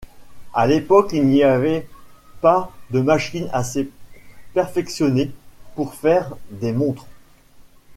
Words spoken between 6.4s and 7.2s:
des montres.